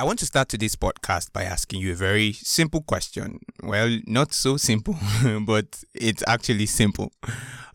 I 0.00 0.04
want 0.04 0.20
to 0.20 0.26
start 0.26 0.48
today's 0.48 0.76
podcast 0.76 1.32
by 1.32 1.42
asking 1.42 1.80
you 1.80 1.90
a 1.90 1.96
very 1.96 2.32
simple 2.32 2.82
question. 2.82 3.40
Well, 3.64 3.98
not 4.06 4.32
so 4.32 4.56
simple, 4.56 4.94
but 5.44 5.82
it's 5.92 6.22
actually 6.28 6.66
simple. 6.66 7.10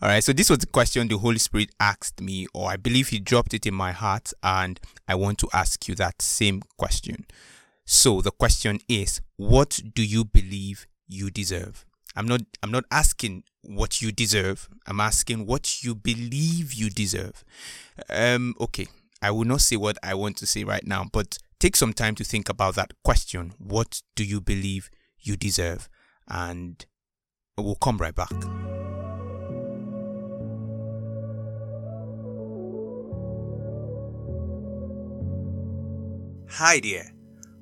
All 0.02 0.08
right, 0.08 0.24
so 0.24 0.32
this 0.32 0.50
was 0.50 0.60
the 0.60 0.68
question 0.68 1.10
the 1.10 1.18
Holy 1.18 1.38
Spirit 1.38 1.72
asked 1.82 2.22
me, 2.22 2.48
or 2.54 2.70
I 2.70 2.78
believe 2.78 3.10
He 3.10 3.20
dropped 3.20 3.54
it 3.54 3.66
in 3.66 3.74
my 3.74 3.92
heart, 3.92 4.32
and 4.42 4.80
I 5.06 5.16
want 5.16 5.38
to 5.40 5.50
ask 5.52 5.86
you 5.90 5.96
that 5.96 6.22
same 6.22 6.62
question. 6.78 7.26
So 7.84 8.22
the 8.22 8.32
question 8.32 8.80
is, 8.88 9.20
what 9.36 9.82
do 9.94 10.02
you 10.02 10.24
believe 10.24 10.88
you 11.10 11.30
deserve? 11.30 11.86
I'm 12.16 12.26
not 12.26 12.44
I'm 12.62 12.72
not 12.72 12.86
asking 12.90 13.44
what 13.64 14.02
you 14.02 14.14
deserve. 14.14 14.70
I'm 14.88 15.02
asking 15.02 15.46
what 15.46 15.84
you 15.84 15.94
believe 15.94 16.74
you 16.74 16.90
deserve. 16.90 17.44
Um 18.10 18.56
okay, 18.62 18.88
I 19.22 19.32
will 19.32 19.46
not 19.46 19.60
say 19.60 19.76
what 19.76 19.98
I 20.02 20.14
want 20.14 20.38
to 20.38 20.46
say 20.46 20.64
right 20.64 20.88
now, 20.88 21.06
but 21.12 21.38
take 21.64 21.78
some 21.78 21.94
time 21.94 22.14
to 22.14 22.26
think 22.26 22.50
about 22.50 22.76
that 22.76 22.92
question. 23.06 23.54
What 23.58 24.02
do 24.18 24.26
you 24.26 24.42
believe 24.42 24.90
you 25.18 25.38
deserve? 25.38 25.88
And 26.28 26.86
we'll 27.58 27.76
come 27.76 28.00
right 28.00 28.14
back. 28.14 28.34
Hi 36.50 36.82
there. 36.82 37.14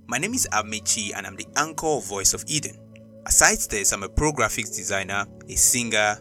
My 0.07 0.17
name 0.17 0.33
is 0.33 0.47
Amaechi 0.51 1.11
and 1.15 1.27
I'm 1.27 1.35
the 1.35 1.45
anchor 1.55 1.85
of 1.85 2.07
Voice 2.07 2.33
of 2.33 2.43
Eden. 2.47 2.79
Aside 3.27 3.59
this, 3.69 3.93
I'm 3.93 4.01
a 4.01 4.09
pro 4.09 4.31
graphics 4.31 4.75
designer, 4.75 5.27
a 5.47 5.55
singer, 5.55 6.17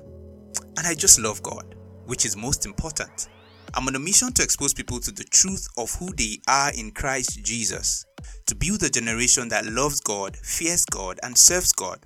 and 0.77 0.87
I 0.87 0.95
just 0.95 1.19
love 1.19 1.43
God, 1.43 1.74
which 2.05 2.27
is 2.27 2.37
most 2.37 2.66
important. 2.66 3.30
I'm 3.74 3.87
on 3.87 3.95
a 3.95 4.01
mission 4.01 4.33
to 4.33 4.42
expose 4.42 4.74
people 4.74 4.98
to 5.01 5.12
the 5.12 5.24
truth 5.24 5.69
of 5.77 5.92
who 5.95 6.12
they 6.15 6.41
are 6.48 6.73
in 6.74 6.91
Christ 6.91 7.45
Jesus, 7.45 8.05
to 8.46 8.55
build 8.55 8.83
a 8.83 8.91
generation 8.91 9.48
that 9.51 9.66
loves 9.66 10.01
God, 10.01 10.37
fears 10.37 10.84
God, 10.87 11.21
and 11.23 11.38
serves 11.38 11.73
God, 11.73 11.99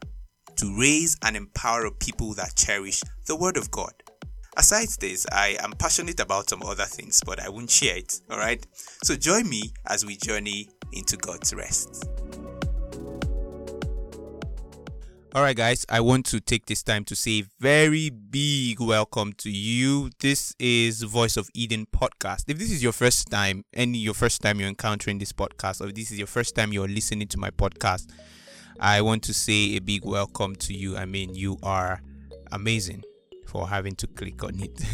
to 0.56 0.78
raise 0.78 1.16
and 1.22 1.36
empower 1.36 1.90
people 1.90 2.34
that 2.34 2.54
cherish 2.54 3.02
the 3.26 3.36
Word 3.36 3.56
of 3.56 3.70
God. 3.70 3.92
Aside 4.56 4.88
this, 5.00 5.26
I 5.32 5.56
am 5.60 5.72
passionate 5.72 6.20
about 6.20 6.50
some 6.50 6.62
other 6.62 6.84
things, 6.84 7.22
but 7.24 7.40
I 7.40 7.48
won't 7.48 7.70
share 7.70 7.96
it, 7.96 8.20
alright? 8.30 8.64
So 9.02 9.16
join 9.16 9.48
me 9.48 9.72
as 9.86 10.04
we 10.04 10.16
journey 10.16 10.68
into 10.92 11.16
God's 11.16 11.54
rest. 11.54 12.08
All 15.34 15.42
right, 15.42 15.56
guys, 15.56 15.84
I 15.88 15.98
want 15.98 16.26
to 16.26 16.38
take 16.38 16.66
this 16.66 16.84
time 16.84 17.04
to 17.06 17.16
say 17.16 17.42
very 17.58 18.08
big 18.08 18.80
welcome 18.80 19.32
to 19.38 19.50
you. 19.50 20.10
This 20.20 20.54
is 20.60 21.02
Voice 21.02 21.36
of 21.36 21.50
Eden 21.54 21.86
podcast. 21.86 22.44
If 22.46 22.56
this 22.56 22.70
is 22.70 22.84
your 22.84 22.92
first 22.92 23.32
time, 23.32 23.64
any 23.74 23.98
your 23.98 24.14
first 24.14 24.42
time 24.42 24.60
you're 24.60 24.68
encountering 24.68 25.18
this 25.18 25.32
podcast, 25.32 25.80
or 25.80 25.88
if 25.88 25.94
this 25.96 26.12
is 26.12 26.18
your 26.18 26.28
first 26.28 26.54
time 26.54 26.72
you're 26.72 26.86
listening 26.86 27.26
to 27.26 27.36
my 27.36 27.50
podcast, 27.50 28.10
I 28.78 29.02
want 29.02 29.24
to 29.24 29.34
say 29.34 29.74
a 29.74 29.80
big 29.80 30.04
welcome 30.04 30.54
to 30.54 30.72
you. 30.72 30.96
I 30.96 31.04
mean, 31.04 31.34
you 31.34 31.58
are 31.64 32.00
amazing 32.52 33.02
for 33.44 33.68
having 33.68 33.96
to 33.96 34.06
click 34.06 34.44
on 34.44 34.60
it. 34.60 34.84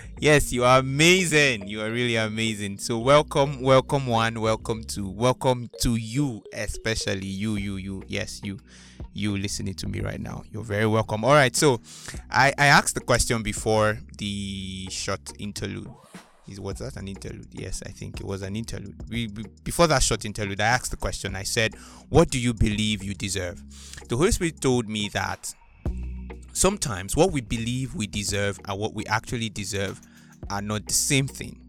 yes, 0.18 0.52
you 0.52 0.64
are 0.64 0.80
amazing. 0.80 1.68
You 1.68 1.82
are 1.82 1.90
really 1.92 2.16
amazing. 2.16 2.78
So 2.78 2.98
welcome, 2.98 3.60
welcome 3.60 4.08
one, 4.08 4.40
welcome 4.40 4.82
two, 4.82 5.08
welcome 5.08 5.70
to 5.82 5.94
you, 5.94 6.42
especially 6.52 7.28
you, 7.28 7.54
you, 7.54 7.76
you. 7.76 8.02
Yes, 8.08 8.40
you 8.42 8.58
you 9.14 9.36
listening 9.36 9.74
to 9.74 9.88
me 9.88 10.00
right 10.00 10.20
now. 10.20 10.42
You're 10.50 10.64
very 10.64 10.86
welcome. 10.86 11.24
All 11.24 11.32
right, 11.32 11.54
so 11.54 11.80
I, 12.30 12.52
I 12.58 12.66
asked 12.66 12.94
the 12.94 13.00
question 13.00 13.42
before 13.42 13.98
the 14.18 14.88
short 14.90 15.32
interlude. 15.38 15.90
Is 16.48 16.60
was 16.60 16.78
that 16.78 16.96
an 16.96 17.06
interlude? 17.06 17.48
Yes, 17.52 17.82
I 17.86 17.90
think 17.90 18.20
it 18.20 18.26
was 18.26 18.42
an 18.42 18.56
interlude. 18.56 18.96
We, 19.08 19.28
we, 19.28 19.44
before 19.62 19.86
that 19.86 20.02
short 20.02 20.24
interlude, 20.24 20.60
I 20.60 20.66
asked 20.66 20.90
the 20.90 20.96
question. 20.96 21.36
I 21.36 21.44
said, 21.44 21.76
"What 22.08 22.30
do 22.30 22.38
you 22.38 22.52
believe 22.52 23.04
you 23.04 23.14
deserve?" 23.14 23.62
The 24.08 24.16
Holy 24.16 24.32
Spirit 24.32 24.60
told 24.60 24.88
me 24.88 25.08
that 25.10 25.54
sometimes 26.52 27.16
what 27.16 27.30
we 27.30 27.42
believe 27.42 27.94
we 27.94 28.08
deserve 28.08 28.58
and 28.66 28.78
what 28.78 28.92
we 28.92 29.06
actually 29.06 29.50
deserve 29.50 30.00
are 30.50 30.60
not 30.60 30.86
the 30.86 30.92
same 30.92 31.28
thing. 31.28 31.60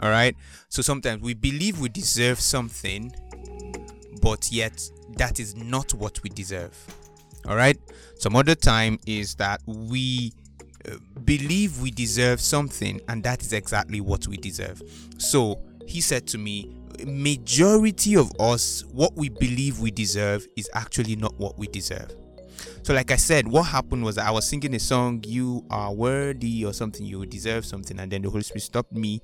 All 0.00 0.10
right. 0.10 0.36
So 0.68 0.80
sometimes 0.80 1.22
we 1.22 1.34
believe 1.34 1.80
we 1.80 1.88
deserve 1.88 2.40
something, 2.40 3.12
but 4.20 4.50
yet 4.50 4.82
that 5.16 5.40
is 5.40 5.54
not 5.56 5.94
what 5.94 6.22
we 6.22 6.30
deserve. 6.30 6.76
All 7.48 7.56
right. 7.56 7.78
Some 8.16 8.36
other 8.36 8.54
time 8.54 8.98
is 9.06 9.34
that 9.36 9.62
we 9.66 10.32
uh, 10.86 10.96
believe 11.24 11.80
we 11.80 11.90
deserve 11.90 12.40
something, 12.40 13.00
and 13.08 13.22
that 13.24 13.42
is 13.42 13.52
exactly 13.52 14.00
what 14.00 14.26
we 14.26 14.36
deserve. 14.36 14.82
So 15.18 15.60
he 15.86 16.00
said 16.00 16.26
to 16.28 16.38
me, 16.38 16.70
majority 17.06 18.16
of 18.16 18.30
us, 18.38 18.84
what 18.92 19.14
we 19.16 19.28
believe 19.28 19.80
we 19.80 19.90
deserve 19.90 20.46
is 20.56 20.68
actually 20.74 21.16
not 21.16 21.38
what 21.38 21.58
we 21.58 21.66
deserve. 21.66 22.14
So, 22.82 22.94
like 22.94 23.10
I 23.10 23.16
said, 23.16 23.46
what 23.48 23.64
happened 23.64 24.04
was 24.04 24.18
I 24.18 24.30
was 24.30 24.46
singing 24.46 24.74
a 24.74 24.78
song, 24.78 25.22
"You 25.26 25.64
are 25.70 25.92
worthy" 25.92 26.64
or 26.64 26.72
something, 26.72 27.04
"You 27.04 27.24
deserve 27.26 27.64
something," 27.64 27.98
and 27.98 28.10
then 28.10 28.22
the 28.22 28.30
Holy 28.30 28.42
Spirit 28.42 28.62
stopped 28.62 28.92
me 28.92 29.20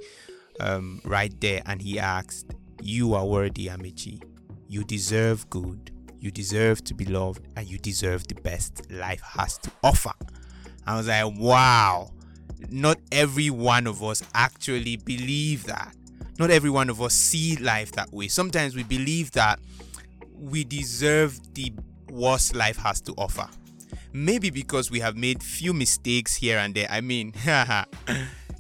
um, 0.61 1.01
right 1.05 1.33
there, 1.41 1.63
and 1.67 1.81
He 1.81 1.99
asked, 1.99 2.55
"You 2.83 3.15
are 3.15 3.27
worthy, 3.27 3.69
Amaechi. 3.69 4.23
You 4.69 4.85
deserve 4.85 5.49
good. 5.51 5.91
You 6.19 6.31
deserve 6.31 6.83
to 6.85 6.95
be 6.95 7.05
loved, 7.05 7.47
and 7.57 7.67
you 7.67 7.79
deserve 7.79 8.27
the 8.27 8.35
best 8.35 8.91
life 8.91 9.23
has 9.23 9.59
to 9.59 9.71
offer." 9.83 10.13
I 10.87 10.97
was 10.97 11.09
like, 11.09 11.39
"Wow." 11.39 12.13
Not 12.71 12.99
every 13.13 13.51
one 13.51 13.87
of 13.87 14.03
us 14.03 14.23
actually 14.35 14.97
believe 14.97 15.65
that. 15.65 15.95
Not 16.39 16.51
every 16.51 16.71
one 16.71 16.91
of 16.91 17.01
us 17.01 17.15
see 17.15 17.57
life 17.57 17.93
that 17.93 18.13
way. 18.13 18.29
Sometimes 18.29 18.75
we 18.75 18.83
believe 18.83 19.31
that 19.33 19.59
we 20.33 20.65
deserve 20.65 21.39
the 21.55 21.73
worst 22.11 22.55
life 22.55 22.77
has 22.77 23.01
to 23.03 23.15
offer. 23.17 23.49
Maybe 24.13 24.51
because 24.51 24.91
we 24.91 25.01
have 25.01 25.17
made 25.17 25.43
few 25.43 25.73
mistakes 25.73 26.35
here 26.37 26.59
and 26.59 26.75
there. 26.75 26.89
I 26.91 27.01
mean, 27.01 27.33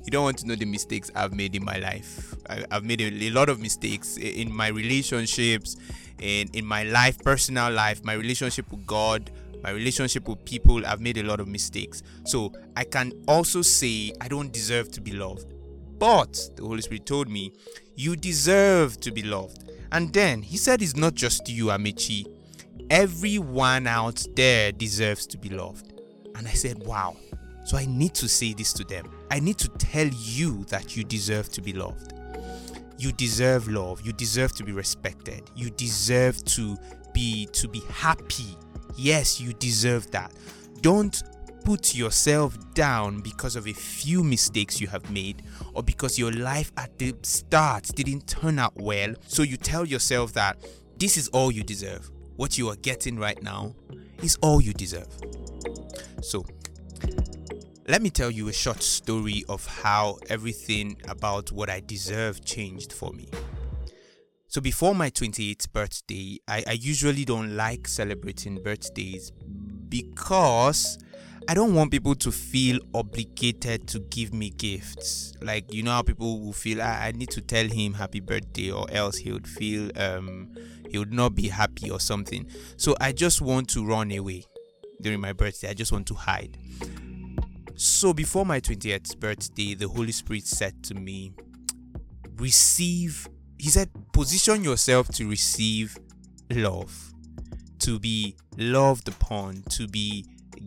you 0.06 0.11
don't 0.12 0.25
want 0.25 0.39
to 0.39 0.47
know 0.47 0.55
the 0.55 0.65
mistakes 0.65 1.11
I've 1.15 1.34
made 1.34 1.55
in 1.55 1.65
my 1.65 1.78
life. 1.78 2.34
I, 2.49 2.65
have 2.71 2.84
made 2.84 3.00
a, 3.00 3.06
a, 3.27 3.31
lot 3.31 3.49
of 3.49 3.61
mistakes 3.61 4.17
in 4.17 4.55
my 4.55 4.69
relationships, 4.69 5.77
in 6.21 6.49
in 6.53 6.65
my 6.65 6.84
life, 6.84 7.19
personal 7.22 7.71
life, 7.72 8.05
my 8.05 8.15
relationship 8.15 8.71
with 8.71 8.87
God, 8.87 9.31
my 9.62 9.71
relationship 9.71 10.28
with 10.28 10.45
people. 10.45 10.87
I've 10.87 11.00
made 11.00 11.19
a 11.19 11.22
lot 11.22 11.41
of 11.41 11.49
mistakes. 11.49 12.03
So 12.25 12.53
I 12.77 12.84
can 12.84 13.12
also 13.27 13.62
say 13.62 14.12
I 14.21 14.28
don't 14.28 14.53
deserve 14.53 14.91
to 14.93 15.00
be 15.00 15.12
loved. 15.12 15.53
But 15.99 16.39
the 16.56 16.62
Holy 16.62 16.83
Spirit 16.83 17.06
told 17.06 17.28
me, 17.28 17.53
you 17.95 18.16
deserve 18.16 19.00
to 19.00 19.11
be 19.11 19.22
loved. 19.22 19.71
And 19.93 20.12
then 20.12 20.43
he 20.43 20.56
said 20.56 20.83
it's 20.83 20.97
not 20.97 21.15
just 21.15 21.49
you, 21.49 21.66
Amaechi 21.66 22.27
Everyone 22.91 23.89
out 23.89 24.25
there 24.37 24.71
deserves 24.71 25.27
to 25.28 25.39
be 25.39 25.49
loved. 25.49 25.93
And 26.37 26.47
I 26.47 26.53
said, 26.53 26.78
Wow. 26.84 27.16
So 27.66 27.77
I 27.77 27.84
need 27.87 28.15
to 28.15 28.28
say 28.28 28.54
this 28.54 28.72
to 28.75 28.84
them. 28.84 29.10
I 29.31 29.41
need 29.41 29.59
to 29.59 29.69
tell 29.69 30.06
you 30.06 30.65
that 30.66 30.97
you 30.97 31.03
deserve 31.03 31.49
to 31.50 31.60
be 31.60 31.72
loved. 31.72 32.12
You 32.97 33.10
deserve 33.12 33.69
love. 33.69 34.00
You 34.06 34.12
deserve 34.12 34.53
to 34.54 34.65
be 34.65 34.71
respected. 34.71 35.50
You 35.56 35.71
deserve 35.71 36.44
to 36.44 36.78
be 37.12 37.47
to 37.47 37.66
be 37.66 37.81
happy. 37.91 38.56
Yes, 38.97 39.41
you 39.41 39.53
deserve 39.53 40.09
that. 40.12 40.32
Don't 40.81 41.21
put 41.65 41.94
yourself 41.94 42.56
down 42.75 43.21
because 43.21 43.56
of 43.56 43.66
a 43.66 43.72
few 43.72 44.22
mistakes 44.22 44.81
you 44.81 44.87
have 44.87 45.10
made 45.10 45.43
or 45.75 45.83
because 45.83 46.16
your 46.16 46.31
life 46.31 46.71
at 46.77 46.97
the 46.98 47.12
start 47.22 47.84
didn't 47.97 48.28
turn 48.28 48.60
out 48.60 48.77
well. 48.77 49.12
So 49.27 49.43
you 49.43 49.56
tell 49.56 49.84
yourself 49.84 50.33
that 50.34 50.56
this 50.98 51.16
is 51.16 51.27
all 51.28 51.50
you 51.50 51.65
deserve 51.65 52.10
what 52.37 52.59
you 52.59 52.69
are 52.69 52.77
getting 52.77 53.19
right 53.19 53.43
now 53.43 53.75
is 54.22 54.37
all 54.41 54.60
you 54.60 54.72
deserve. 54.72 55.09
So, 56.22 56.44
let 57.88 58.02
me 58.02 58.10
tell 58.10 58.30
you 58.30 58.48
a 58.48 58.52
short 58.52 58.82
story 58.82 59.44
of 59.48 59.64
how 59.64 60.19
everything 60.28 61.00
about 61.08 61.52
what 61.52 61.70
I 61.70 61.80
deserve 61.80 62.44
changed 62.44 62.92
for 62.92 63.12
me. 63.12 63.28
So, 64.48 64.60
before 64.60 64.94
my 64.94 65.10
28th 65.10 65.72
birthday, 65.72 66.41
I, 66.48 66.65
I 66.66 66.72
usually 66.72 67.24
don't 67.24 67.56
like 67.56 67.86
celebrating 67.86 68.60
birthdays 68.62 69.30
because 69.88 70.98
I 71.48 71.54
don't 71.54 71.74
want 71.74 71.92
people 71.92 72.16
to 72.16 72.33
feel 72.33 72.80
obligated 72.92 73.86
to 73.89 74.00
give 74.00 74.34
me 74.34 74.50
gifts. 74.50 75.34
Like, 75.41 75.72
you 75.72 75.84
know 75.84 75.92
how 75.92 76.03
people 76.03 76.41
will 76.41 76.53
feel, 76.53 76.82
I, 76.82 77.09
I 77.09 77.12
need 77.12 77.30
to 77.30 77.41
tell 77.41 77.68
him 77.68 77.94
happy 77.94 78.21
birthday, 78.21 78.72
or 78.72 78.86
else 78.91 79.16
he 79.16 79.30
would 79.30 79.47
feel 79.47 79.91
um, 79.97 80.53
he 80.91 80.98
would 80.98 81.12
not 81.12 81.36
be 81.36 81.48
happy 81.48 81.89
or 81.91 82.00
something. 82.00 82.48
So 82.77 82.97
I 83.00 83.12
just 83.12 83.41
want 83.41 83.68
to 83.71 83.86
run 83.86 84.10
away 84.10 84.44
during 85.00 85.21
my 85.21 85.32
birthday. 85.32 85.68
I 85.68 85.74
just 85.74 85.92
want 85.92 86.09
to 86.09 86.15
hide. 86.15 86.59
So 87.78 88.15
before 88.15 88.47
my 88.47 88.59
20th 88.59 89.21
birthday, 89.21 89.75
the 89.75 89.87
Holy 89.87 90.11
Spirit 90.13 90.47
said 90.47 90.83
to 90.84 90.95
me, 90.95 91.34
Receive, 92.37 93.28
He 93.59 93.69
said, 93.69 93.91
position 94.13 94.65
yourself 94.65 95.09
to 95.09 95.28
receive 95.28 95.99
love, 96.51 97.13
to 97.81 97.99
be 97.99 98.34
loved 98.57 99.09
upon, 99.09 99.63
to 99.71 99.87
be 99.87 100.25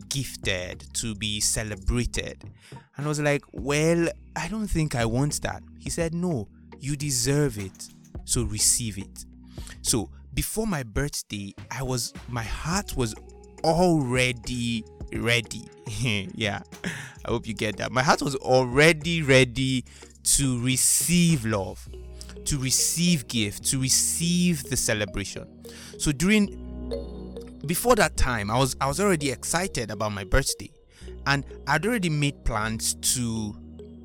gifted, 0.08 0.86
to 0.94 1.16
be 1.16 1.40
celebrated. 1.40 2.44
And 2.96 3.06
I 3.06 3.08
was 3.08 3.18
like, 3.18 3.42
Well, 3.50 4.08
I 4.36 4.46
don't 4.46 4.68
think 4.68 4.94
I 4.94 5.04
want 5.04 5.42
that. 5.42 5.64
He 5.80 5.90
said, 5.90 6.14
No, 6.14 6.46
you 6.78 6.94
deserve 6.94 7.58
it. 7.58 7.88
So 8.24 8.44
receive 8.44 8.98
it. 8.98 9.24
So 9.82 10.10
before 10.32 10.68
my 10.68 10.84
birthday, 10.84 11.54
I 11.72 11.82
was 11.82 12.12
my 12.28 12.44
heart 12.44 12.96
was 12.96 13.16
already 13.64 14.84
ready. 15.14 15.68
yeah, 16.34 16.62
I 17.24 17.30
hope 17.30 17.46
you 17.46 17.54
get 17.54 17.76
that. 17.78 17.92
My 17.92 18.02
heart 18.02 18.22
was 18.22 18.36
already 18.36 19.22
ready 19.22 19.84
to 20.22 20.60
receive 20.62 21.44
love, 21.44 21.88
to 22.44 22.58
receive 22.58 23.28
gift, 23.28 23.64
to 23.66 23.80
receive 23.80 24.64
the 24.64 24.76
celebration. 24.76 25.46
So 25.98 26.12
during 26.12 26.68
before 27.66 27.94
that 27.96 28.16
time, 28.16 28.50
I 28.50 28.58
was 28.58 28.76
I 28.80 28.86
was 28.86 29.00
already 29.00 29.30
excited 29.30 29.90
about 29.90 30.12
my 30.12 30.24
birthday, 30.24 30.70
and 31.26 31.44
I'd 31.66 31.86
already 31.86 32.10
made 32.10 32.44
plans 32.44 32.94
to 33.14 33.56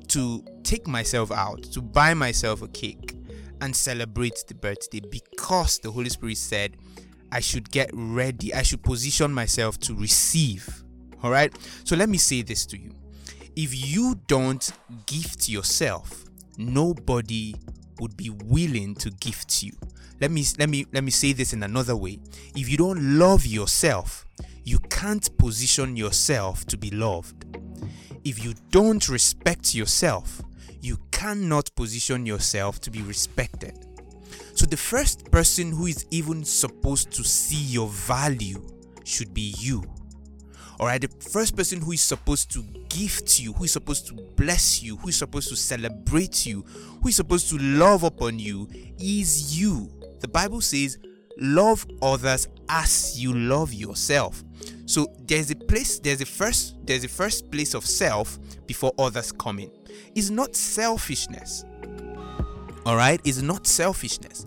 to 0.08 0.44
take 0.62 0.86
myself 0.86 1.30
out, 1.32 1.62
to 1.64 1.82
buy 1.82 2.14
myself 2.14 2.62
a 2.62 2.68
cake, 2.68 3.14
and 3.60 3.74
celebrate 3.74 4.44
the 4.48 4.54
birthday 4.54 5.00
because 5.00 5.78
the 5.78 5.90
Holy 5.90 6.08
Spirit 6.08 6.36
said 6.36 6.76
I 7.32 7.40
should 7.40 7.70
get 7.70 7.90
ready, 7.92 8.54
I 8.54 8.62
should 8.62 8.82
position 8.82 9.32
myself 9.32 9.78
to 9.80 9.94
receive. 9.94 10.84
All 11.22 11.30
right. 11.30 11.52
So 11.84 11.96
let 11.96 12.08
me 12.08 12.18
say 12.18 12.42
this 12.42 12.66
to 12.66 12.78
you: 12.78 12.94
if 13.56 13.74
you 13.74 14.20
don't 14.26 14.70
gift 15.06 15.48
yourself, 15.48 16.24
nobody 16.58 17.54
would 18.00 18.16
be 18.16 18.30
willing 18.30 18.94
to 18.96 19.10
gift 19.10 19.62
you. 19.62 19.72
Let 20.20 20.30
me 20.30 20.44
let 20.58 20.68
me 20.68 20.86
let 20.92 21.04
me 21.04 21.10
say 21.10 21.32
this 21.32 21.52
in 21.52 21.62
another 21.62 21.96
way. 21.96 22.18
If 22.54 22.68
you 22.70 22.76
don't 22.76 23.18
love 23.18 23.44
yourself 23.46 24.26
you 24.64 24.80
can't 24.80 25.38
position 25.38 25.96
yourself 25.96 26.64
to 26.66 26.76
be 26.76 26.90
loved. 26.90 27.44
If 28.24 28.42
you 28.42 28.54
don't 28.70 29.08
respect 29.08 29.74
yourself 29.74 30.42
you 30.80 30.98
cannot 31.10 31.74
position 31.76 32.26
yourself 32.26 32.80
to 32.80 32.90
be 32.90 33.02
respected. 33.02 33.86
So 34.54 34.66
the 34.66 34.76
first 34.76 35.30
person 35.30 35.70
who 35.70 35.86
is 35.86 36.06
even 36.10 36.44
supposed 36.44 37.12
to 37.12 37.24
see 37.24 37.62
your 37.62 37.88
value 37.88 38.66
should 39.04 39.32
be 39.32 39.54
you 39.58 39.84
all 40.78 40.86
right 40.86 41.00
the 41.00 41.08
first 41.30 41.56
person 41.56 41.80
who 41.80 41.92
is 41.92 42.02
supposed 42.02 42.50
to 42.50 42.62
gift 42.88 43.40
you 43.40 43.52
who 43.52 43.64
is 43.64 43.72
supposed 43.72 44.06
to 44.06 44.14
bless 44.36 44.82
you 44.82 44.96
who 44.96 45.08
is 45.08 45.16
supposed 45.16 45.48
to 45.48 45.56
celebrate 45.56 46.46
you 46.46 46.62
who 47.02 47.08
is 47.08 47.16
supposed 47.16 47.48
to 47.48 47.58
love 47.58 48.02
upon 48.02 48.38
you 48.38 48.68
is 48.98 49.58
you 49.58 49.90
the 50.20 50.28
Bible 50.28 50.60
says, 50.60 50.98
love 51.38 51.86
others 52.00 52.48
as 52.68 53.20
you 53.20 53.32
love 53.32 53.72
yourself. 53.72 54.42
So 54.86 55.12
there's 55.24 55.50
a 55.50 55.56
place, 55.56 55.98
there's 55.98 56.20
a 56.20 56.26
first, 56.26 56.76
there's 56.84 57.04
a 57.04 57.08
first 57.08 57.50
place 57.50 57.74
of 57.74 57.84
self 57.84 58.38
before 58.66 58.92
others 58.98 59.32
come 59.32 59.58
in. 59.58 59.70
It's 60.14 60.30
not 60.30 60.56
selfishness. 60.56 61.64
Alright? 62.86 63.20
It's 63.24 63.42
not 63.42 63.66
selfishness. 63.66 64.46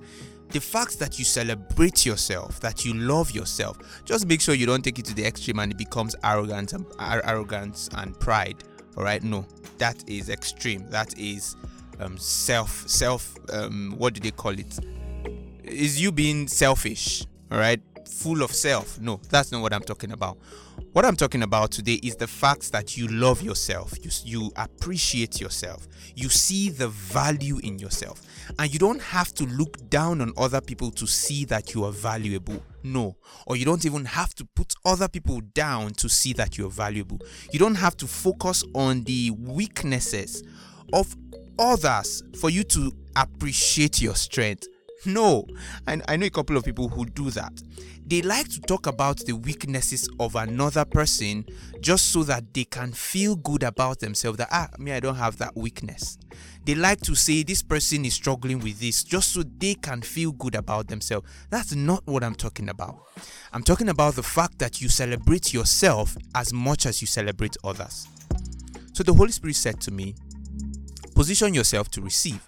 The 0.49 0.59
fact 0.59 0.97
that 0.99 1.19
you 1.19 1.25
celebrate 1.25 2.05
yourself, 2.05 2.59
that 2.61 2.83
you 2.83 2.93
love 2.95 3.31
yourself, 3.31 3.77
just 4.05 4.27
make 4.27 4.41
sure 4.41 4.55
you 4.55 4.65
don't 4.65 4.83
take 4.83 4.97
it 4.97 5.05
to 5.05 5.13
the 5.13 5.25
extreme 5.25 5.59
and 5.59 5.71
it 5.71 5.77
becomes 5.77 6.15
arrogance 6.23 6.73
and 6.73 6.85
arrogance 6.99 7.89
and 7.95 8.19
pride. 8.19 8.63
Alright? 8.97 9.23
No, 9.23 9.45
that 9.77 10.03
is 10.09 10.29
extreme. 10.29 10.89
That 10.89 11.17
is 11.19 11.55
um, 11.99 12.17
self 12.17 12.87
self 12.87 13.35
um, 13.53 13.93
what 13.97 14.13
do 14.13 14.21
they 14.21 14.31
call 14.31 14.57
it 14.57 14.79
is 15.69 16.01
you 16.01 16.11
being 16.11 16.47
selfish, 16.47 17.25
all 17.51 17.59
right? 17.59 17.81
Full 18.19 18.43
of 18.43 18.51
self. 18.51 18.99
No, 18.99 19.21
that's 19.29 19.49
not 19.53 19.61
what 19.61 19.73
I'm 19.73 19.81
talking 19.81 20.11
about. 20.11 20.37
What 20.91 21.05
I'm 21.05 21.15
talking 21.15 21.41
about 21.41 21.71
today 21.71 21.99
is 22.03 22.17
the 22.17 22.27
fact 22.27 22.69
that 22.73 22.97
you 22.97 23.07
love 23.07 23.41
yourself, 23.41 23.93
you, 24.01 24.09
you 24.25 24.51
appreciate 24.57 25.39
yourself, 25.39 25.87
you 26.15 26.27
see 26.27 26.69
the 26.69 26.89
value 26.89 27.59
in 27.63 27.79
yourself, 27.79 28.21
and 28.57 28.73
you 28.73 28.77
don't 28.77 29.01
have 29.01 29.33
to 29.35 29.45
look 29.45 29.89
down 29.89 30.19
on 30.19 30.33
other 30.35 30.59
people 30.59 30.91
to 30.91 31.07
see 31.07 31.45
that 31.45 31.73
you 31.73 31.85
are 31.85 31.93
valuable. 31.93 32.61
No, 32.83 33.15
or 33.47 33.55
you 33.55 33.63
don't 33.63 33.85
even 33.85 34.03
have 34.03 34.35
to 34.35 34.45
put 34.53 34.73
other 34.83 35.07
people 35.07 35.39
down 35.53 35.91
to 35.91 36.09
see 36.09 36.33
that 36.33 36.57
you're 36.57 36.69
valuable. 36.69 37.19
You 37.53 37.59
don't 37.59 37.75
have 37.75 37.95
to 37.97 38.07
focus 38.07 38.65
on 38.75 39.03
the 39.05 39.31
weaknesses 39.31 40.43
of 40.91 41.15
others 41.57 42.21
for 42.37 42.49
you 42.49 42.63
to 42.63 42.91
appreciate 43.15 44.01
your 44.01 44.15
strength 44.15 44.67
no, 45.05 45.45
and 45.87 46.03
I 46.07 46.17
know 46.17 46.25
a 46.25 46.29
couple 46.29 46.57
of 46.57 46.65
people 46.65 46.89
who 46.89 47.05
do 47.05 47.29
that. 47.31 47.53
They 48.05 48.21
like 48.23 48.49
to 48.49 48.59
talk 48.61 48.87
about 48.87 49.19
the 49.19 49.33
weaknesses 49.33 50.09
of 50.19 50.35
another 50.35 50.83
person 50.83 51.45
just 51.79 52.11
so 52.11 52.23
that 52.23 52.53
they 52.53 52.63
can 52.63 52.91
feel 52.91 53.35
good 53.35 53.61
about 53.61 53.99
themselves 53.99 54.39
that, 54.39 54.47
ah, 54.51 54.67
me, 54.79 54.91
I 54.91 54.99
don't 54.99 55.15
have 55.15 55.37
that 55.37 55.55
weakness. 55.55 56.17
They 56.65 56.73
like 56.73 57.01
to 57.01 57.13
say 57.13 57.43
this 57.43 57.61
person 57.61 58.05
is 58.05 58.15
struggling 58.15 58.59
with 58.59 58.79
this 58.79 59.03
just 59.03 59.33
so 59.33 59.43
they 59.43 59.75
can 59.75 60.01
feel 60.01 60.31
good 60.31 60.55
about 60.55 60.87
themselves. 60.87 61.27
That's 61.51 61.75
not 61.75 62.01
what 62.05 62.23
I'm 62.23 62.35
talking 62.35 62.69
about. 62.69 62.97
I'm 63.53 63.63
talking 63.63 63.89
about 63.89 64.15
the 64.15 64.23
fact 64.23 64.57
that 64.59 64.81
you 64.81 64.89
celebrate 64.89 65.53
yourself 65.53 66.17
as 66.33 66.51
much 66.51 66.85
as 66.87 67.01
you 67.01 67.07
celebrate 67.07 67.57
others. 67.63 68.07
So 68.93 69.03
the 69.03 69.13
Holy 69.13 69.31
Spirit 69.31 69.55
said 69.55 69.79
to 69.81 69.91
me, 69.91 70.15
Position 71.13 71.53
yourself 71.53 71.89
to 71.91 72.01
receive. 72.01 72.41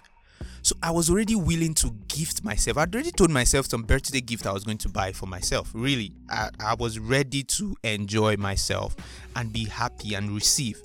So 0.62 0.76
I 0.80 0.92
was 0.92 1.10
already 1.10 1.34
willing 1.34 1.74
to 1.74 1.90
gift 2.06 2.44
myself. 2.44 2.78
I'd 2.78 2.94
already 2.94 3.10
told 3.10 3.30
myself 3.30 3.66
some 3.66 3.82
birthday 3.82 4.20
gift 4.20 4.46
I 4.46 4.52
was 4.52 4.62
going 4.62 4.78
to 4.78 4.88
buy 4.88 5.10
for 5.10 5.26
myself. 5.26 5.70
Really, 5.74 6.12
I, 6.30 6.50
I 6.60 6.74
was 6.74 7.00
ready 7.00 7.42
to 7.42 7.76
enjoy 7.82 8.36
myself 8.36 8.94
and 9.34 9.52
be 9.52 9.64
happy 9.64 10.14
and 10.14 10.30
receive. 10.30 10.80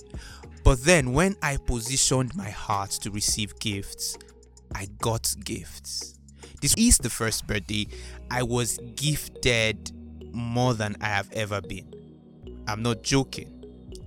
But 0.64 0.82
then 0.84 1.12
when 1.12 1.36
I 1.42 1.58
positioned 1.58 2.34
my 2.34 2.50
heart 2.50 2.90
to 3.02 3.10
receive 3.12 3.56
gifts, 3.60 4.18
I 4.74 4.88
got 5.00 5.32
gifts. 5.44 6.18
This 6.60 6.74
is 6.76 6.98
the 6.98 7.08
first 7.08 7.46
birthday 7.46 7.86
I 8.32 8.42
was 8.42 8.78
gifted 8.96 9.92
more 10.32 10.74
than 10.74 10.96
I 11.00 11.06
have 11.06 11.30
ever 11.32 11.60
been. 11.60 11.94
I'm 12.66 12.82
not 12.82 13.04
joking. 13.04 13.54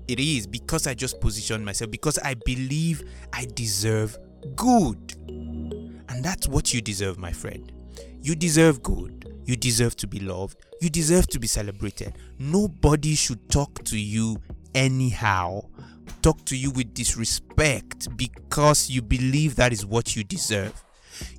It 0.10 0.20
is 0.20 0.48
because 0.48 0.86
I 0.86 0.94
just 0.94 1.22
positioned 1.22 1.64
myself, 1.64 1.90
because 1.92 2.18
I 2.20 2.34
believe 2.34 3.04
I 3.32 3.48
deserve 3.54 4.18
good. 4.56 4.98
And 6.22 6.28
that's 6.28 6.48
what 6.48 6.72
you 6.72 6.82
deserve, 6.82 7.18
my 7.18 7.32
friend. 7.32 7.72
You 8.22 8.36
deserve 8.36 8.84
good. 8.84 9.42
You 9.46 9.56
deserve 9.56 9.96
to 9.96 10.08
be 10.08 10.20
loved. 10.20 10.56
You 10.80 10.88
deserve 10.88 11.26
to 11.30 11.40
be 11.40 11.48
celebrated. 11.48 12.14
Nobody 12.38 13.16
should 13.16 13.50
talk 13.50 13.84
to 13.86 14.00
you 14.00 14.40
anyhow, 14.76 15.64
talk 16.22 16.46
to 16.46 16.56
you 16.56 16.70
with 16.70 16.94
disrespect 16.94 18.16
because 18.18 18.88
you 18.88 19.02
believe 19.02 19.56
that 19.56 19.74
is 19.74 19.84
what 19.84 20.16
you 20.16 20.24
deserve. 20.24 20.84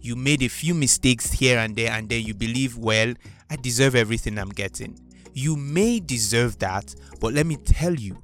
You 0.01 0.17
made 0.17 0.43
a 0.43 0.49
few 0.49 0.75
mistakes 0.75 1.31
here 1.31 1.61
and 1.61 1.77
there, 1.77 1.93
and 1.93 2.09
then 2.09 2.25
you 2.25 2.35
believe, 2.35 2.77
well, 2.77 3.15
I 3.51 3.55
deserve 3.55 3.95
everything 3.95 4.37
I'm 4.37 4.49
getting. 4.49 4.99
You 5.33 5.55
may 5.55 6.01
deserve 6.01 6.59
that, 6.59 6.93
but 7.21 7.35
let 7.35 7.47
me 7.47 7.55
tell 7.55 7.95
you, 7.95 8.21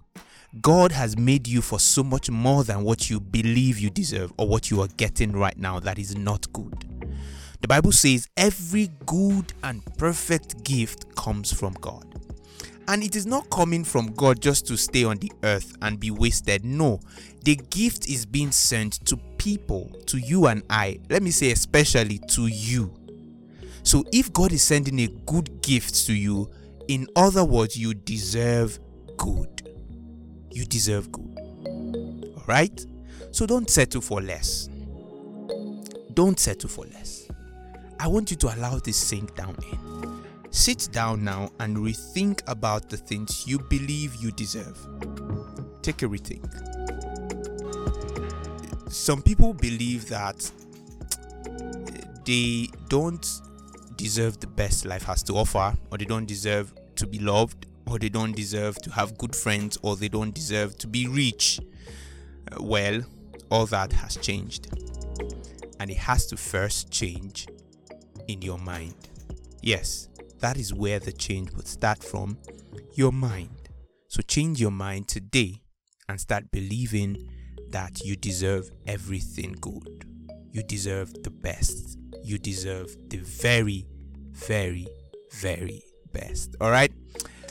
God 0.63 0.93
has 0.93 1.19
made 1.19 1.47
you 1.47 1.61
for 1.61 1.79
so 1.79 2.03
much 2.03 2.31
more 2.31 2.65
than 2.65 2.83
what 2.83 3.11
you 3.11 3.21
believe 3.21 3.79
you 3.79 3.91
deserve 3.91 4.33
or 4.39 4.49
what 4.49 4.71
you 4.71 4.81
are 4.81 4.89
getting 4.97 5.33
right 5.33 5.57
now 5.59 5.79
that 5.81 5.99
is 5.99 6.17
not 6.17 6.51
good. 6.55 6.87
The 7.61 7.69
Bible 7.69 7.93
says 7.93 8.27
every 8.35 8.89
good 9.05 9.53
and 9.63 9.85
perfect 9.99 10.65
gift 10.65 11.15
comes 11.17 11.53
from 11.53 11.75
God. 11.75 12.07
And 12.87 13.03
it 13.03 13.15
is 13.15 13.27
not 13.27 13.51
coming 13.51 13.85
from 13.85 14.07
God 14.15 14.41
just 14.41 14.67
to 14.69 14.79
stay 14.79 15.05
on 15.05 15.19
the 15.19 15.31
earth 15.43 15.77
and 15.83 16.01
be 16.01 16.11
wasted. 16.11 16.65
No, 16.65 17.01
the 17.45 17.57
gift 17.57 18.09
is 18.09 18.25
being 18.25 18.51
sent 18.51 19.05
to 19.07 19.19
people, 19.37 19.91
to 20.07 20.17
you 20.17 20.47
and 20.47 20.63
I. 20.71 20.99
Let 21.11 21.23
me 21.23 21.31
say, 21.31 21.51
especially 21.51 22.21
to 22.31 22.47
you. 22.47 22.95
So 23.83 24.03
if 24.13 24.33
God 24.33 24.53
is 24.53 24.63
sending 24.63 24.99
a 25.01 25.09
good 25.27 25.61
gift 25.61 26.07
to 26.07 26.15
you, 26.15 26.51
in 26.89 27.07
other 27.17 27.45
words, 27.45 27.77
you 27.77 27.93
deserve 27.93 28.79
good 29.19 29.58
you 30.59 30.65
deserve 30.65 31.11
good. 31.13 31.39
Alright? 32.39 32.85
So 33.31 33.47
don't 33.47 33.71
settle 33.71 34.01
for 34.01 34.21
less. 34.21 34.69
Don't 36.15 36.39
settle 36.39 36.69
for 36.69 36.85
less. 36.87 37.29
I 38.01 38.09
want 38.09 38.31
you 38.33 38.37
to 38.39 38.55
allow 38.55 38.79
this 38.81 38.97
sink 38.97 39.37
down 39.37 39.57
in. 39.73 40.25
Sit 40.51 40.89
down 40.91 41.23
now 41.23 41.51
and 41.61 41.77
rethink 41.77 42.43
about 42.49 42.89
the 42.89 42.97
things 42.97 43.45
you 43.47 43.61
believe 43.61 44.17
you 44.17 44.33
deserve. 44.33 44.77
Take 45.83 46.03
a 46.03 46.07
rethink. 46.07 46.45
Some 48.91 49.23
people 49.23 49.55
believe 49.55 50.09
that 50.09 50.51
they 52.25 52.69
don't 52.89 53.41
deserve 53.97 54.41
the 54.41 54.47
best 54.47 54.85
life 54.85 55.05
has 55.05 55.23
to 55.25 55.35
offer, 55.35 55.77
or 55.91 55.99
they 55.99 56.05
don't 56.05 56.27
deserve 56.27 56.73
to 56.97 57.07
be 57.07 57.19
loved, 57.19 57.67
or 57.89 57.99
they 57.99 58.09
don't 58.09 58.35
deserve 58.35 58.77
to 58.83 58.91
have 58.91 59.17
good 59.19 59.35
friends, 59.35 59.79
or 59.83 59.97
they 59.97 60.09
don't 60.09 60.35
deserve 60.35 60.77
to 60.79 60.87
be 60.87 61.07
rich. 61.07 61.61
Uh, 62.53 62.63
well, 62.63 63.01
all 63.51 63.67
that 63.67 63.93
has 63.93 64.17
changed. 64.17 64.69
And 65.81 65.91
it 65.91 65.97
has 65.97 66.27
to 66.27 66.37
first 66.37 66.91
change 66.91 67.47
in 68.27 68.43
your 68.43 68.59
mind. 68.59 69.09
Yes, 69.63 70.09
that 70.41 70.57
is 70.57 70.75
where 70.75 70.99
the 70.99 71.13
change 71.13 71.53
would 71.53 71.69
start 71.69 72.03
from 72.03 72.39
your 72.95 73.13
mind. 73.13 73.69
So 74.09 74.23
change 74.23 74.61
your 74.61 74.71
mind 74.71 75.09
today 75.09 75.63
and 76.09 76.21
start 76.21 76.51
believing 76.51 77.31
that 77.71 78.01
you 78.05 78.17
deserve 78.17 78.71
everything 78.87 79.55
good. 79.61 80.05
You 80.51 80.63
deserve 80.63 81.13
the 81.23 81.31
best. 81.31 81.99
You 82.25 82.39
deserve 82.39 82.97
the 83.09 83.19
very 83.19 83.87
very, 84.39 84.87
very 85.33 85.83
best. 86.13 86.57
All 86.61 86.71
right. 86.71 86.93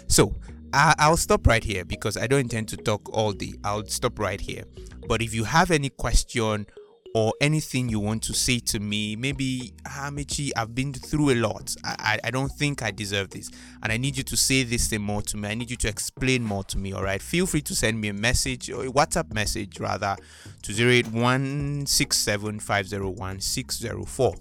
So 0.07 0.35
I- 0.73 0.95
I'll 0.99 1.17
stop 1.17 1.47
right 1.47 1.63
here 1.63 1.85
because 1.85 2.17
I 2.17 2.27
don't 2.27 2.41
intend 2.41 2.67
to 2.69 2.77
talk 2.77 3.09
all 3.13 3.31
day. 3.31 3.53
I'll 3.63 3.85
stop 3.87 4.19
right 4.19 4.39
here. 4.39 4.63
But 5.07 5.21
if 5.21 5.33
you 5.33 5.45
have 5.45 5.71
any 5.71 5.89
question 5.89 6.67
or 7.13 7.33
anything 7.41 7.89
you 7.89 7.99
want 7.99 8.23
to 8.23 8.33
say 8.33 8.59
to 8.59 8.79
me, 8.79 9.15
maybe 9.15 9.73
ah, 9.85 10.09
Hamichi, 10.09 10.51
I've 10.55 10.75
been 10.75 10.93
through 10.93 11.31
a 11.31 11.35
lot. 11.35 11.75
I, 11.83 11.95
I, 11.99 12.19
I 12.27 12.31
don't 12.31 12.51
think 12.51 12.83
I 12.83 12.91
deserve 12.91 13.29
this. 13.29 13.49
And 13.83 13.91
I 13.91 13.97
need 13.97 14.17
you 14.17 14.23
to 14.23 14.37
say 14.37 14.63
this 14.63 14.87
thing 14.87 15.01
more 15.01 15.21
to 15.23 15.37
me. 15.37 15.49
I 15.49 15.55
need 15.55 15.71
you 15.71 15.77
to 15.77 15.87
explain 15.87 16.43
more 16.43 16.63
to 16.65 16.77
me. 16.77 16.93
All 16.93 17.03
right. 17.03 17.21
Feel 17.21 17.45
free 17.45 17.61
to 17.61 17.75
send 17.75 18.01
me 18.01 18.09
a 18.09 18.13
message 18.13 18.69
or 18.69 18.85
a 18.85 18.89
WhatsApp 18.89 19.33
message 19.33 19.79
rather 19.79 20.15
to 20.63 20.73
081 20.73 21.85
674 21.85 24.35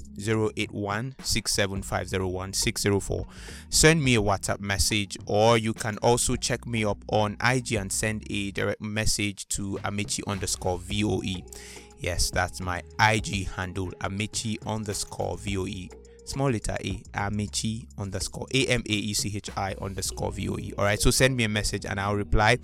Send 3.69 4.03
me 4.03 4.15
a 4.15 4.23
WhatsApp 4.23 4.61
message 4.61 5.19
or 5.27 5.59
you 5.59 5.73
can 5.73 5.99
also 5.99 6.37
check 6.37 6.67
me 6.67 6.85
up 6.85 6.99
on 7.09 7.37
IG 7.45 7.73
and 7.75 7.93
send 7.93 8.25
a 8.31 8.51
direct 8.53 8.81
message 8.81 9.47
to 9.49 9.79
Amaechi 9.85 10.23
underscore 10.27 10.79
VOE. 10.79 11.43
Yes, 11.99 12.31
that's 12.31 12.61
my 12.61 12.83
IG 13.01 13.49
handle, 13.49 13.91
Amaechi 14.01 14.59
underscore 14.67 15.39
VOE. 15.39 15.89
Small 16.25 16.51
letter 16.51 16.77
A, 16.85 17.03
Amaechi 17.15 17.87
underscore 17.99 18.47
A 18.53 18.67
M 18.67 18.83
A 18.89 18.93
E 18.93 19.15
C 19.15 19.33
H 19.35 19.51
I 19.57 19.75
underscore 19.81 20.33
VOE. 20.33 20.73
All 20.77 20.85
right, 20.85 21.01
so 21.01 21.11
send 21.11 21.37
me 21.37 21.45
a 21.45 21.49
message 21.49 21.87
and 21.87 22.01
I'll 22.01 22.17
reply 22.17 22.59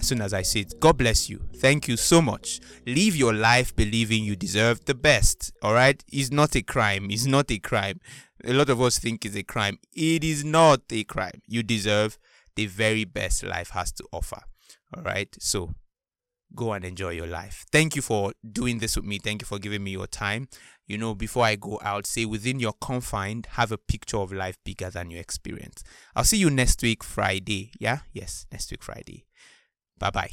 as 0.00 0.08
soon 0.08 0.20
as 0.20 0.34
I 0.34 0.42
see 0.42 0.62
it. 0.62 0.80
God 0.80 0.98
bless 0.98 1.30
you. 1.30 1.40
Thank 1.56 1.86
you 1.86 1.96
so 1.96 2.20
much. 2.20 2.60
Live 2.86 3.14
your 3.14 3.32
life 3.32 3.74
believing 3.76 4.24
you 4.24 4.34
deserve 4.34 4.84
the 4.84 4.94
best. 4.94 5.52
All 5.62 5.74
right, 5.74 6.02
it's 6.12 6.32
not 6.32 6.56
a 6.56 6.62
crime. 6.62 7.08
It's 7.10 7.26
not 7.26 7.50
a 7.50 7.58
crime. 7.58 8.00
A 8.44 8.52
lot 8.52 8.68
of 8.68 8.80
us 8.82 8.98
think 8.98 9.24
it's 9.24 9.36
a 9.36 9.44
crime. 9.44 9.78
It 9.92 10.24
is 10.24 10.44
not 10.44 10.80
a 10.90 11.04
crime. 11.04 11.40
You 11.46 11.62
deserve 11.62 12.18
the 12.56 12.66
very 12.66 13.04
best 13.04 13.44
life 13.44 13.70
has 13.70 13.92
to 13.92 14.04
offer. 14.12 14.42
All 14.96 15.02
right, 15.02 15.34
so 15.38 15.74
go 16.54 16.72
and 16.72 16.84
enjoy 16.84 17.10
your 17.10 17.26
life. 17.26 17.64
Thank 17.72 17.96
you 17.96 18.02
for 18.02 18.32
doing 18.52 18.78
this 18.78 18.96
with 18.96 19.04
me. 19.04 19.18
Thank 19.18 19.42
you 19.42 19.46
for 19.46 19.58
giving 19.58 19.82
me 19.82 19.92
your 19.92 20.06
time. 20.06 20.48
You 20.86 20.98
know, 20.98 21.14
before 21.14 21.44
I 21.44 21.56
go 21.56 21.80
out, 21.82 22.06
say 22.06 22.24
within 22.24 22.60
your 22.60 22.74
confined, 22.80 23.46
have 23.52 23.72
a 23.72 23.78
picture 23.78 24.18
of 24.18 24.32
life 24.32 24.58
bigger 24.64 24.90
than 24.90 25.10
your 25.10 25.20
experience. 25.20 25.82
I'll 26.14 26.24
see 26.24 26.36
you 26.36 26.50
next 26.50 26.82
week, 26.82 27.02
Friday. 27.02 27.72
Yeah? 27.78 28.00
Yes, 28.12 28.46
next 28.52 28.70
week, 28.70 28.82
Friday. 28.82 29.24
Bye 29.98 30.10
bye. 30.10 30.30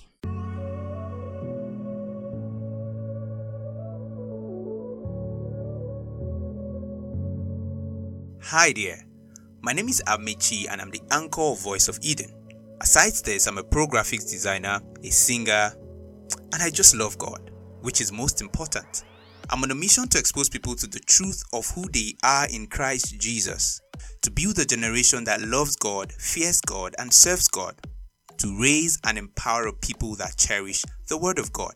Hi 8.44 8.74
there. 8.76 9.06
My 9.62 9.72
name 9.72 9.88
is 9.88 10.02
Amaechi 10.08 10.66
and 10.70 10.82
I'm 10.82 10.90
the 10.90 11.02
anchor 11.12 11.42
of 11.42 11.62
Voice 11.62 11.88
of 11.88 12.00
Eden. 12.02 12.34
Aside 12.82 13.14
this, 13.24 13.46
I'm 13.46 13.60
a 13.60 13.64
pro 13.64 13.88
graphics 13.88 14.30
designer, 14.30 14.82
a 15.04 15.10
singer, 15.10 15.72
and 16.54 16.62
I 16.62 16.70
just 16.70 16.96
love 16.96 17.18
God, 17.18 17.52
which 17.82 18.02
is 18.02 18.12
most 18.12 18.42
important. 18.42 19.04
I'm 19.50 19.64
on 19.64 19.72
a 19.72 19.76
mission 19.76 20.08
to 20.10 20.20
expose 20.20 20.50
people 20.50 20.76
to 20.76 20.88
the 20.88 21.00
truth 21.00 21.44
of 21.54 21.68
who 21.72 21.88
they 21.90 22.14
are 22.24 22.48
in 22.50 22.68
Christ 22.68 23.20
Jesus, 23.20 23.82
to 24.22 24.32
build 24.32 24.60
a 24.60 24.66
generation 24.66 25.24
that 25.26 25.42
loves 25.42 25.76
God, 25.76 26.12
fears 26.14 26.62
God, 26.62 26.96
and 26.98 27.14
serves 27.14 27.48
God, 27.48 27.76
to 28.38 28.60
raise 28.60 28.98
and 29.04 29.18
empower 29.18 29.72
people 29.72 30.16
that 30.16 30.38
cherish 30.38 30.84
the 31.10 31.18
Word 31.18 31.38
of 31.38 31.52
God. 31.52 31.74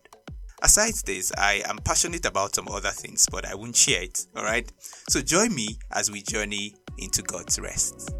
Aside 0.63 0.93
this, 1.05 1.31
I 1.37 1.63
am 1.67 1.77
passionate 1.79 2.25
about 2.25 2.55
some 2.55 2.67
other 2.69 2.91
things, 2.91 3.27
but 3.29 3.45
I 3.45 3.55
won't 3.55 3.75
share 3.75 4.03
it, 4.03 4.25
alright? 4.37 4.71
So 5.09 5.21
join 5.21 5.53
me 5.53 5.77
as 5.91 6.09
we 6.09 6.21
journey 6.21 6.75
into 6.97 7.21
God's 7.21 7.59
rest. 7.59 8.11